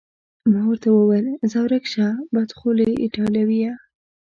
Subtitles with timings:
[0.51, 3.73] ما ورته وویل: ځه ورک شه، بدخولې ایټالویه.